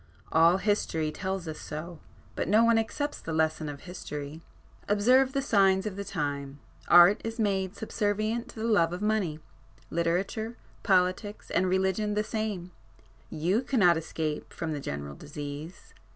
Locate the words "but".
2.35-2.47